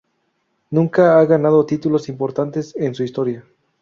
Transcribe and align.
Nunca 0.71 1.19
ha 1.19 1.25
ganado 1.25 1.63
títulos 1.63 2.09
importantes 2.09 2.75
en 2.75 2.95
su 2.95 3.03
historia. 3.03 3.45